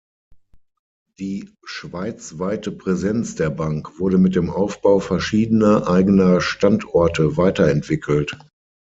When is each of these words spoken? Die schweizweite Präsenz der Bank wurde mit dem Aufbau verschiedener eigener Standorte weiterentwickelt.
Die 1.19 1.47
schweizweite 1.63 2.71
Präsenz 2.71 3.35
der 3.35 3.51
Bank 3.51 3.99
wurde 3.99 4.17
mit 4.17 4.35
dem 4.35 4.49
Aufbau 4.49 4.99
verschiedener 4.99 5.87
eigener 5.87 6.41
Standorte 6.41 7.37
weiterentwickelt. 7.37 8.35